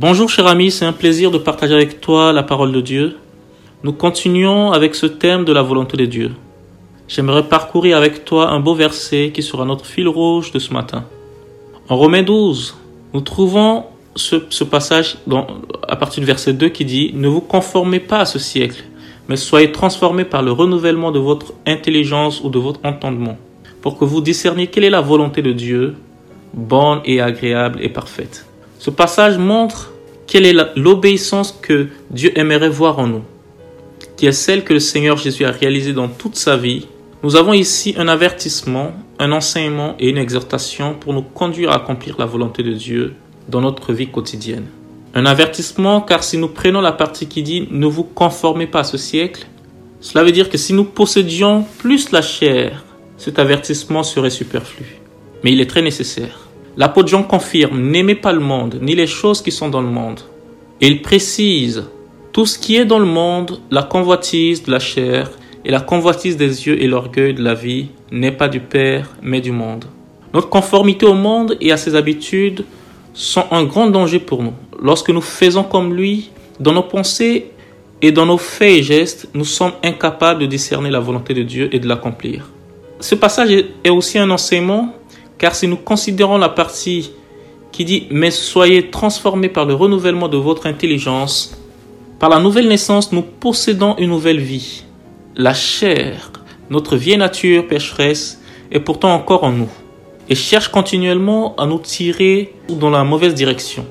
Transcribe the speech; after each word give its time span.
Bonjour 0.00 0.28
cher 0.28 0.46
ami, 0.46 0.70
c'est 0.70 0.84
un 0.84 0.92
plaisir 0.92 1.32
de 1.32 1.38
partager 1.38 1.74
avec 1.74 2.00
toi 2.00 2.32
la 2.32 2.44
parole 2.44 2.70
de 2.70 2.80
Dieu. 2.80 3.16
Nous 3.82 3.92
continuons 3.92 4.70
avec 4.70 4.94
ce 4.94 5.06
thème 5.06 5.44
de 5.44 5.52
la 5.52 5.62
volonté 5.62 5.96
de 5.96 6.04
Dieu. 6.04 6.30
J'aimerais 7.08 7.42
parcourir 7.42 7.96
avec 7.96 8.24
toi 8.24 8.48
un 8.50 8.60
beau 8.60 8.76
verset 8.76 9.32
qui 9.34 9.42
sera 9.42 9.64
notre 9.64 9.84
fil 9.84 10.06
rouge 10.06 10.52
de 10.52 10.60
ce 10.60 10.72
matin. 10.72 11.04
En 11.88 11.96
Romains 11.96 12.22
12, 12.22 12.76
nous 13.12 13.22
trouvons 13.22 13.86
ce, 14.14 14.62
passage 14.62 15.18
à 15.88 15.96
partir 15.96 16.20
du 16.20 16.26
verset 16.28 16.52
2 16.52 16.68
qui 16.68 16.84
dit 16.84 17.10
Ne 17.14 17.26
vous 17.26 17.40
conformez 17.40 17.98
pas 17.98 18.20
à 18.20 18.24
ce 18.24 18.38
siècle, 18.38 18.84
mais 19.28 19.34
soyez 19.34 19.72
transformés 19.72 20.24
par 20.24 20.42
le 20.42 20.52
renouvellement 20.52 21.10
de 21.10 21.18
votre 21.18 21.54
intelligence 21.66 22.40
ou 22.44 22.50
de 22.50 22.60
votre 22.60 22.78
entendement, 22.84 23.36
pour 23.82 23.98
que 23.98 24.04
vous 24.04 24.20
discerniez 24.20 24.68
quelle 24.68 24.84
est 24.84 24.90
la 24.90 25.00
volonté 25.00 25.42
de 25.42 25.50
Dieu, 25.50 25.96
bonne 26.54 27.00
et 27.04 27.20
agréable 27.20 27.80
et 27.82 27.88
parfaite. 27.88 28.47
Ce 28.78 28.90
passage 28.90 29.38
montre 29.38 29.92
quelle 30.28 30.46
est 30.46 30.76
l'obéissance 30.76 31.58
que 31.60 31.88
Dieu 32.10 32.38
aimerait 32.38 32.68
voir 32.68 33.00
en 33.00 33.08
nous, 33.08 33.22
qui 34.16 34.26
est 34.26 34.32
celle 34.32 34.62
que 34.62 34.72
le 34.72 34.78
Seigneur 34.80 35.16
Jésus 35.16 35.44
a 35.44 35.50
réalisée 35.50 35.92
dans 35.92 36.06
toute 36.06 36.36
sa 36.36 36.56
vie. 36.56 36.86
Nous 37.24 37.34
avons 37.34 37.52
ici 37.52 37.94
un 37.98 38.06
avertissement, 38.06 38.92
un 39.18 39.32
enseignement 39.32 39.96
et 39.98 40.08
une 40.10 40.18
exhortation 40.18 40.94
pour 40.94 41.12
nous 41.12 41.22
conduire 41.22 41.72
à 41.72 41.76
accomplir 41.76 42.16
la 42.18 42.26
volonté 42.26 42.62
de 42.62 42.72
Dieu 42.72 43.14
dans 43.48 43.60
notre 43.60 43.92
vie 43.92 44.08
quotidienne. 44.08 44.66
Un 45.14 45.26
avertissement 45.26 46.00
car 46.00 46.22
si 46.22 46.38
nous 46.38 46.48
prenons 46.48 46.80
la 46.80 46.92
partie 46.92 47.26
qui 47.26 47.42
dit 47.42 47.66
ne 47.72 47.86
vous 47.86 48.04
conformez 48.04 48.68
pas 48.68 48.80
à 48.80 48.84
ce 48.84 48.98
siècle, 48.98 49.48
cela 50.00 50.22
veut 50.22 50.30
dire 50.30 50.50
que 50.50 50.58
si 50.58 50.72
nous 50.72 50.84
possédions 50.84 51.64
plus 51.78 52.12
la 52.12 52.22
chair, 52.22 52.84
cet 53.16 53.40
avertissement 53.40 54.04
serait 54.04 54.30
superflu. 54.30 55.00
Mais 55.42 55.52
il 55.52 55.60
est 55.60 55.66
très 55.68 55.82
nécessaire. 55.82 56.47
L'apôtre 56.78 57.08
Jean 57.08 57.24
confirme, 57.24 57.90
n'aimez 57.90 58.14
pas 58.14 58.32
le 58.32 58.38
monde, 58.38 58.78
ni 58.80 58.94
les 58.94 59.08
choses 59.08 59.42
qui 59.42 59.50
sont 59.50 59.68
dans 59.68 59.80
le 59.80 59.88
monde. 59.88 60.20
Et 60.80 60.86
il 60.86 61.02
précise, 61.02 61.82
tout 62.30 62.46
ce 62.46 62.56
qui 62.56 62.76
est 62.76 62.84
dans 62.84 63.00
le 63.00 63.04
monde, 63.04 63.60
la 63.72 63.82
convoitise 63.82 64.62
de 64.62 64.70
la 64.70 64.78
chair 64.78 65.28
et 65.64 65.72
la 65.72 65.80
convoitise 65.80 66.36
des 66.36 66.68
yeux 66.68 66.80
et 66.80 66.86
l'orgueil 66.86 67.34
de 67.34 67.42
la 67.42 67.54
vie, 67.54 67.88
n'est 68.12 68.30
pas 68.30 68.46
du 68.46 68.60
Père, 68.60 69.16
mais 69.22 69.40
du 69.40 69.50
monde. 69.50 69.86
Notre 70.32 70.48
conformité 70.48 71.04
au 71.04 71.14
monde 71.14 71.56
et 71.60 71.72
à 71.72 71.76
ses 71.76 71.96
habitudes 71.96 72.64
sont 73.12 73.46
un 73.50 73.64
grand 73.64 73.90
danger 73.90 74.20
pour 74.20 74.44
nous. 74.44 74.54
Lorsque 74.80 75.10
nous 75.10 75.20
faisons 75.20 75.64
comme 75.64 75.94
lui, 75.94 76.30
dans 76.60 76.72
nos 76.72 76.84
pensées 76.84 77.50
et 78.02 78.12
dans 78.12 78.26
nos 78.26 78.38
faits 78.38 78.78
et 78.78 78.82
gestes, 78.84 79.28
nous 79.34 79.44
sommes 79.44 79.72
incapables 79.82 80.42
de 80.42 80.46
discerner 80.46 80.90
la 80.90 81.00
volonté 81.00 81.34
de 81.34 81.42
Dieu 81.42 81.70
et 81.72 81.80
de 81.80 81.88
l'accomplir. 81.88 82.52
Ce 83.00 83.16
passage 83.16 83.50
est 83.50 83.90
aussi 83.90 84.16
un 84.16 84.30
enseignement 84.30 84.94
car 85.38 85.54
si 85.54 85.68
nous 85.68 85.76
considérons 85.76 86.36
la 86.36 86.48
partie 86.48 87.12
qui 87.72 87.84
dit 87.84 88.06
Mais 88.10 88.30
soyez 88.30 88.90
transformés 88.90 89.48
par 89.48 89.64
le 89.64 89.74
renouvellement 89.74 90.28
de 90.28 90.36
votre 90.36 90.66
intelligence, 90.66 91.56
par 92.18 92.28
la 92.28 92.40
nouvelle 92.40 92.68
naissance, 92.68 93.12
nous 93.12 93.22
possédons 93.22 93.94
une 93.98 94.10
nouvelle 94.10 94.40
vie. 94.40 94.84
La 95.36 95.54
chair, 95.54 96.32
notre 96.68 96.96
vieille 96.96 97.16
nature 97.16 97.66
pécheresse, 97.68 98.42
est 98.72 98.80
pourtant 98.80 99.14
encore 99.14 99.44
en 99.44 99.52
nous 99.52 99.70
et 100.28 100.34
cherche 100.34 100.68
continuellement 100.68 101.54
à 101.56 101.66
nous 101.66 101.78
tirer 101.78 102.52
dans 102.68 102.90
la 102.90 103.04
mauvaise 103.04 103.34
direction. 103.34 103.86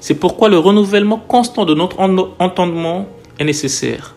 C'est 0.00 0.18
pourquoi 0.18 0.48
le 0.48 0.58
renouvellement 0.58 1.18
constant 1.18 1.64
de 1.64 1.74
notre 1.74 2.00
entendement 2.38 3.06
est 3.38 3.44
nécessaire. 3.44 4.14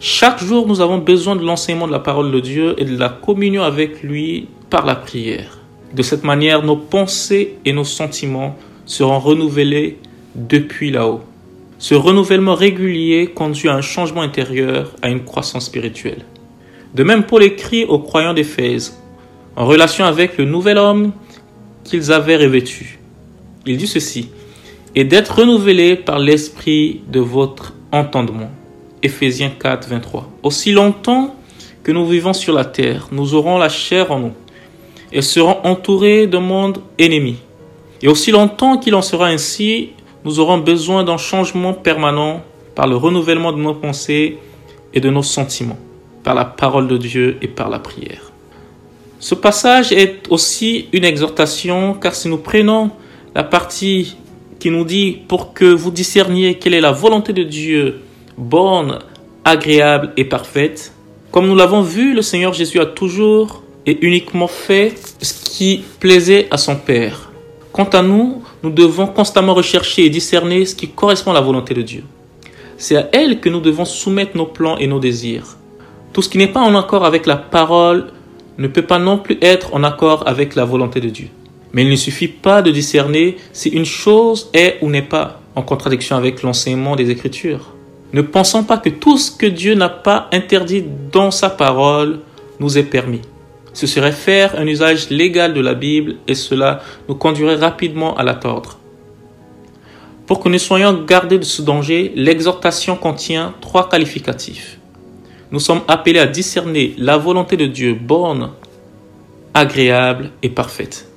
Chaque 0.00 0.42
jour, 0.42 0.66
nous 0.66 0.80
avons 0.80 0.98
besoin 0.98 1.36
de 1.36 1.44
l'enseignement 1.44 1.86
de 1.86 1.92
la 1.92 1.98
parole 1.98 2.30
de 2.30 2.40
Dieu 2.40 2.74
et 2.78 2.84
de 2.84 2.98
la 2.98 3.08
communion 3.08 3.62
avec 3.62 4.02
lui 4.02 4.48
par 4.68 4.84
la 4.84 4.94
prière. 4.94 5.58
De 5.96 6.02
cette 6.02 6.24
manière, 6.24 6.62
nos 6.62 6.76
pensées 6.76 7.56
et 7.64 7.72
nos 7.72 7.82
sentiments 7.82 8.54
seront 8.84 9.18
renouvelés 9.18 9.98
depuis 10.34 10.90
là-haut. 10.90 11.22
Ce 11.78 11.94
renouvellement 11.94 12.54
régulier 12.54 13.28
conduit 13.28 13.70
à 13.70 13.76
un 13.76 13.80
changement 13.80 14.20
intérieur, 14.20 14.94
à 15.00 15.08
une 15.08 15.24
croissance 15.24 15.64
spirituelle. 15.64 16.26
De 16.94 17.02
même, 17.02 17.22
Paul 17.22 17.42
écrit 17.42 17.86
aux 17.86 17.98
croyants 17.98 18.34
d'Éphèse, 18.34 19.02
en 19.56 19.64
relation 19.64 20.04
avec 20.04 20.36
le 20.36 20.44
nouvel 20.44 20.76
homme 20.76 21.12
qu'ils 21.82 22.12
avaient 22.12 22.36
revêtu. 22.36 22.98
Il 23.64 23.78
dit 23.78 23.86
ceci, 23.86 24.28
et 24.94 25.04
d'être 25.04 25.38
renouvelé 25.38 25.96
par 25.96 26.18
l'esprit 26.18 27.00
de 27.10 27.20
votre 27.20 27.72
entendement. 27.90 28.50
Éphésiens 29.02 29.52
4, 29.58 29.88
23. 29.88 30.30
Aussi 30.42 30.72
longtemps 30.72 31.34
que 31.82 31.90
nous 31.90 32.04
vivons 32.04 32.34
sur 32.34 32.52
la 32.52 32.66
terre, 32.66 33.08
nous 33.12 33.32
aurons 33.32 33.56
la 33.56 33.70
chair 33.70 34.12
en 34.12 34.18
nous 34.18 34.32
et 35.12 35.22
seront 35.22 35.58
entourés 35.64 36.26
de 36.26 36.38
monde 36.38 36.78
ennemi. 36.98 37.36
Et 38.02 38.08
aussi 38.08 38.30
longtemps 38.30 38.78
qu'il 38.78 38.94
en 38.94 39.02
sera 39.02 39.28
ainsi, 39.28 39.90
nous 40.24 40.40
aurons 40.40 40.58
besoin 40.58 41.04
d'un 41.04 41.16
changement 41.16 41.72
permanent 41.72 42.42
par 42.74 42.86
le 42.86 42.96
renouvellement 42.96 43.52
de 43.52 43.58
nos 43.58 43.74
pensées 43.74 44.38
et 44.92 45.00
de 45.00 45.10
nos 45.10 45.22
sentiments, 45.22 45.78
par 46.22 46.34
la 46.34 46.44
parole 46.44 46.88
de 46.88 46.96
Dieu 46.96 47.38
et 47.40 47.48
par 47.48 47.70
la 47.70 47.78
prière. 47.78 48.32
Ce 49.18 49.34
passage 49.34 49.92
est 49.92 50.26
aussi 50.30 50.88
une 50.92 51.04
exhortation 51.04 51.94
car 51.94 52.14
si 52.14 52.28
nous 52.28 52.38
prenons 52.38 52.90
la 53.34 53.44
partie 53.44 54.16
qui 54.58 54.70
nous 54.70 54.84
dit 54.84 55.18
pour 55.28 55.54
que 55.54 55.64
vous 55.64 55.90
discerniez 55.90 56.54
quelle 56.54 56.74
est 56.74 56.80
la 56.80 56.92
volonté 56.92 57.32
de 57.32 57.42
Dieu, 57.42 58.00
bonne, 58.36 58.98
agréable 59.44 60.12
et 60.16 60.24
parfaite, 60.24 60.92
comme 61.30 61.48
nous 61.48 61.54
l'avons 61.54 61.82
vu, 61.82 62.14
le 62.14 62.22
Seigneur 62.22 62.52
Jésus 62.52 62.80
a 62.80 62.86
toujours 62.86 63.62
et 63.86 64.04
uniquement 64.04 64.48
fait 64.48 64.94
ce 65.22 65.32
qui 65.32 65.84
plaisait 66.00 66.48
à 66.50 66.58
son 66.58 66.76
Père. 66.76 67.30
Quant 67.72 67.84
à 67.84 68.02
nous, 68.02 68.42
nous 68.62 68.70
devons 68.70 69.06
constamment 69.06 69.54
rechercher 69.54 70.04
et 70.04 70.10
discerner 70.10 70.66
ce 70.66 70.74
qui 70.74 70.88
correspond 70.88 71.30
à 71.30 71.34
la 71.34 71.40
volonté 71.40 71.72
de 71.72 71.82
Dieu. 71.82 72.04
C'est 72.78 72.96
à 72.96 73.08
elle 73.12 73.40
que 73.40 73.48
nous 73.48 73.60
devons 73.60 73.84
soumettre 73.84 74.36
nos 74.36 74.46
plans 74.46 74.76
et 74.76 74.86
nos 74.86 74.98
désirs. 74.98 75.56
Tout 76.12 76.22
ce 76.22 76.28
qui 76.28 76.38
n'est 76.38 76.48
pas 76.48 76.60
en 76.60 76.74
accord 76.74 77.04
avec 77.04 77.26
la 77.26 77.36
parole 77.36 78.08
ne 78.58 78.66
peut 78.66 78.82
pas 78.82 78.98
non 78.98 79.18
plus 79.18 79.38
être 79.40 79.74
en 79.74 79.84
accord 79.84 80.24
avec 80.26 80.54
la 80.54 80.64
volonté 80.64 81.00
de 81.00 81.08
Dieu. 81.08 81.28
Mais 81.72 81.82
il 81.82 81.90
ne 81.90 81.96
suffit 81.96 82.28
pas 82.28 82.62
de 82.62 82.70
discerner 82.70 83.36
si 83.52 83.68
une 83.68 83.84
chose 83.84 84.50
est 84.54 84.78
ou 84.80 84.88
n'est 84.88 85.02
pas 85.02 85.40
en 85.54 85.62
contradiction 85.62 86.16
avec 86.16 86.42
l'enseignement 86.42 86.96
des 86.96 87.10
Écritures. 87.10 87.74
Ne 88.12 88.22
pensons 88.22 88.64
pas 88.64 88.78
que 88.78 88.88
tout 88.88 89.18
ce 89.18 89.30
que 89.30 89.46
Dieu 89.46 89.74
n'a 89.74 89.90
pas 89.90 90.28
interdit 90.32 90.84
dans 91.12 91.30
sa 91.30 91.50
parole 91.50 92.20
nous 92.60 92.78
est 92.78 92.84
permis 92.84 93.20
ce 93.76 93.86
serait 93.86 94.12
faire 94.12 94.58
un 94.58 94.66
usage 94.66 95.10
légal 95.10 95.52
de 95.52 95.60
la 95.60 95.74
Bible 95.74 96.14
et 96.26 96.34
cela 96.34 96.80
nous 97.10 97.14
conduirait 97.14 97.56
rapidement 97.56 98.16
à 98.16 98.22
la 98.22 98.32
tordre. 98.32 98.78
Pour 100.26 100.40
que 100.40 100.48
nous 100.48 100.58
soyons 100.58 101.04
gardés 101.04 101.38
de 101.38 101.44
ce 101.44 101.60
danger, 101.60 102.10
l'exhortation 102.16 102.96
contient 102.96 103.52
trois 103.60 103.90
qualificatifs. 103.90 104.78
Nous 105.50 105.60
sommes 105.60 105.82
appelés 105.88 106.20
à 106.20 106.26
discerner 106.26 106.94
la 106.96 107.18
volonté 107.18 107.58
de 107.58 107.66
Dieu 107.66 107.92
bonne, 107.92 108.48
agréable 109.52 110.30
et 110.42 110.48
parfaite. 110.48 111.10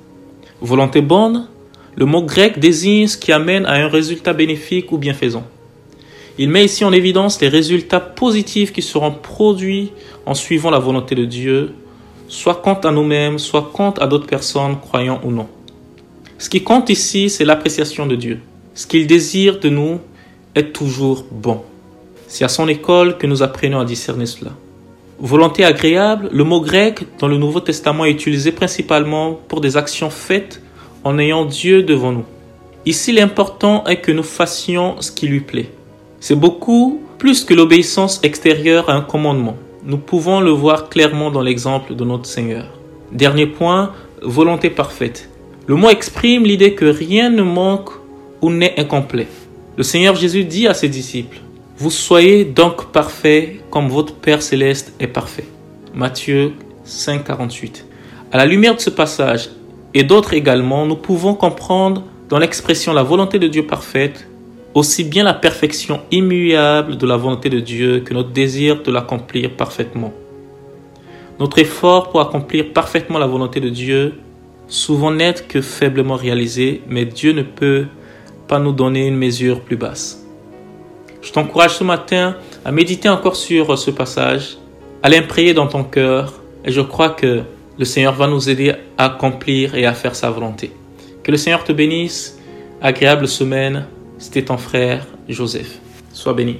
Volonté 0.60 1.00
bonne, 1.00 1.48
le 1.96 2.04
mot 2.04 2.22
grec 2.22 2.58
désigne 2.58 3.06
ce 3.06 3.16
qui 3.16 3.32
amène 3.32 3.64
à 3.64 3.72
un 3.72 3.88
résultat 3.88 4.34
bénéfique 4.34 4.92
ou 4.92 4.98
bienfaisant. 4.98 5.46
Il 6.36 6.50
met 6.50 6.66
ici 6.66 6.84
en 6.84 6.92
évidence 6.92 7.40
les 7.40 7.48
résultats 7.48 8.00
positifs 8.00 8.70
qui 8.70 8.82
seront 8.82 9.12
produits 9.12 9.92
en 10.26 10.34
suivant 10.34 10.70
la 10.70 10.78
volonté 10.78 11.14
de 11.14 11.24
Dieu 11.24 11.72
soit 12.30 12.62
quant 12.62 12.74
à 12.74 12.92
nous-mêmes, 12.92 13.40
soit 13.40 13.70
quant 13.72 13.90
à 13.90 14.06
d'autres 14.06 14.28
personnes, 14.28 14.78
croyant 14.80 15.20
ou 15.24 15.32
non. 15.32 15.48
Ce 16.38 16.48
qui 16.48 16.62
compte 16.62 16.88
ici, 16.88 17.28
c'est 17.28 17.44
l'appréciation 17.44 18.06
de 18.06 18.14
Dieu. 18.14 18.38
Ce 18.74 18.86
qu'il 18.86 19.08
désire 19.08 19.58
de 19.58 19.68
nous 19.68 19.98
est 20.54 20.72
toujours 20.72 21.24
bon. 21.30 21.62
C'est 22.28 22.44
à 22.44 22.48
son 22.48 22.68
école 22.68 23.18
que 23.18 23.26
nous 23.26 23.42
apprenons 23.42 23.80
à 23.80 23.84
discerner 23.84 24.26
cela. 24.26 24.52
Volonté 25.18 25.64
agréable, 25.64 26.28
le 26.32 26.44
mot 26.44 26.60
grec 26.60 27.04
dans 27.18 27.26
le 27.26 27.36
Nouveau 27.36 27.58
Testament 27.58 28.04
est 28.04 28.12
utilisé 28.12 28.52
principalement 28.52 29.34
pour 29.48 29.60
des 29.60 29.76
actions 29.76 30.08
faites 30.08 30.62
en 31.02 31.18
ayant 31.18 31.44
Dieu 31.44 31.82
devant 31.82 32.12
nous. 32.12 32.24
Ici, 32.86 33.10
l'important 33.10 33.84
est 33.86 34.00
que 34.00 34.12
nous 34.12 34.22
fassions 34.22 35.00
ce 35.00 35.10
qui 35.10 35.26
lui 35.26 35.40
plaît. 35.40 35.70
C'est 36.20 36.36
beaucoup 36.36 37.02
plus 37.18 37.44
que 37.44 37.54
l'obéissance 37.54 38.20
extérieure 38.22 38.88
à 38.88 38.94
un 38.94 39.02
commandement. 39.02 39.56
Nous 39.82 39.96
pouvons 39.96 40.40
le 40.40 40.50
voir 40.50 40.90
clairement 40.90 41.30
dans 41.30 41.40
l'exemple 41.40 41.94
de 41.94 42.04
notre 42.04 42.26
Seigneur. 42.26 42.66
Dernier 43.12 43.46
point, 43.46 43.92
volonté 44.20 44.68
parfaite. 44.68 45.30
Le 45.66 45.74
mot 45.74 45.88
exprime 45.88 46.44
l'idée 46.44 46.74
que 46.74 46.84
rien 46.84 47.30
ne 47.30 47.42
manque 47.42 47.88
ou 48.42 48.50
n'est 48.50 48.78
incomplet. 48.78 49.26
Le 49.78 49.82
Seigneur 49.82 50.16
Jésus 50.16 50.44
dit 50.44 50.68
à 50.68 50.74
ses 50.74 50.90
disciples, 50.90 51.38
Vous 51.78 51.90
soyez 51.90 52.44
donc 52.44 52.92
parfaits 52.92 53.60
comme 53.70 53.88
votre 53.88 54.14
Père 54.14 54.42
céleste 54.42 54.92
est 55.00 55.06
parfait. 55.06 55.46
Matthieu 55.94 56.52
5, 56.84 57.24
48. 57.24 57.86
À 58.32 58.36
la 58.36 58.44
lumière 58.44 58.74
de 58.74 58.80
ce 58.80 58.90
passage 58.90 59.48
et 59.94 60.02
d'autres 60.02 60.34
également, 60.34 60.84
nous 60.84 60.96
pouvons 60.96 61.32
comprendre 61.32 62.04
dans 62.28 62.38
l'expression 62.38 62.92
la 62.92 63.02
volonté 63.02 63.38
de 63.38 63.48
Dieu 63.48 63.66
parfaite 63.66 64.28
aussi 64.74 65.04
bien 65.04 65.24
la 65.24 65.34
perfection 65.34 66.00
immuable 66.10 66.96
de 66.96 67.06
la 67.06 67.16
volonté 67.16 67.48
de 67.48 67.60
Dieu 67.60 68.00
que 68.00 68.14
notre 68.14 68.30
désir 68.30 68.82
de 68.82 68.90
l'accomplir 68.92 69.50
parfaitement. 69.56 70.12
Notre 71.38 71.58
effort 71.58 72.10
pour 72.10 72.20
accomplir 72.20 72.72
parfaitement 72.72 73.18
la 73.18 73.26
volonté 73.26 73.60
de 73.60 73.68
Dieu 73.68 74.14
souvent 74.68 75.10
n'est 75.10 75.46
que 75.48 75.60
faiblement 75.60 76.14
réalisé, 76.14 76.82
mais 76.86 77.04
Dieu 77.04 77.32
ne 77.32 77.42
peut 77.42 77.86
pas 78.46 78.58
nous 78.58 78.72
donner 78.72 79.06
une 79.06 79.16
mesure 79.16 79.60
plus 79.60 79.76
basse. 79.76 80.24
Je 81.22 81.32
t'encourage 81.32 81.76
ce 81.76 81.84
matin 81.84 82.36
à 82.64 82.72
méditer 82.72 83.08
encore 83.08 83.36
sur 83.36 83.76
ce 83.76 83.90
passage, 83.90 84.58
à 85.02 85.08
l'imprimer 85.08 85.54
dans 85.54 85.66
ton 85.66 85.82
cœur, 85.82 86.34
et 86.64 86.70
je 86.70 86.80
crois 86.80 87.10
que 87.10 87.42
le 87.78 87.84
Seigneur 87.84 88.14
va 88.14 88.26
nous 88.26 88.48
aider 88.48 88.74
à 88.96 89.06
accomplir 89.06 89.74
et 89.74 89.86
à 89.86 89.94
faire 89.94 90.14
sa 90.14 90.30
volonté. 90.30 90.72
Que 91.22 91.30
le 91.30 91.36
Seigneur 91.36 91.64
te 91.64 91.72
bénisse. 91.72 92.38
Agréable 92.82 93.28
semaine. 93.28 93.86
C'était 94.20 94.44
ton 94.44 94.58
frère 94.58 95.06
Joseph. 95.28 95.80
Sois 96.12 96.34
béni. 96.34 96.58